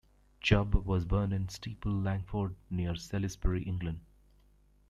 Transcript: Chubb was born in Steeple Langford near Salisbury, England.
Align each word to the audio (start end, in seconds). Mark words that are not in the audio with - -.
Chubb 0.41 0.73
was 0.73 1.05
born 1.05 1.31
in 1.31 1.47
Steeple 1.49 1.91
Langford 1.91 2.55
near 2.71 2.95
Salisbury, 2.95 3.61
England. 3.61 3.99